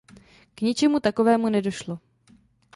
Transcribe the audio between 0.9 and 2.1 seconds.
takovému nedošlo.